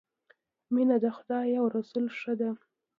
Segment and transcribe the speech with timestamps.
[0.73, 2.49] مینه د خدای او رسول ښه ده